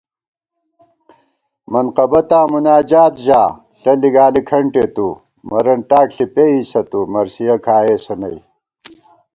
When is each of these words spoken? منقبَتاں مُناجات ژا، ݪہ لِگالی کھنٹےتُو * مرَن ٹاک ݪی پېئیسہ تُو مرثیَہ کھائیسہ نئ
منقبَتاں 1.71 2.45
مُناجات 2.51 3.13
ژا، 3.25 3.41
ݪہ 3.79 3.93
لِگالی 4.01 4.41
کھنٹےتُو 4.47 5.09
* 5.29 5.47
مرَن 5.49 5.79
ٹاک 5.89 6.07
ݪی 6.15 6.25
پېئیسہ 6.33 6.81
تُو 6.89 6.99
مرثیَہ 7.13 7.55
کھائیسہ 7.65 8.13
نئ 8.21 8.37